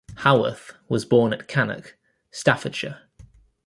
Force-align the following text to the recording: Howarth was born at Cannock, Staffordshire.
Howarth 0.15 0.73
was 0.89 1.05
born 1.05 1.31
at 1.31 1.47
Cannock, 1.47 1.95
Staffordshire. 2.31 3.03